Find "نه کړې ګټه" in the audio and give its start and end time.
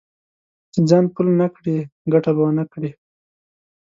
1.39-2.31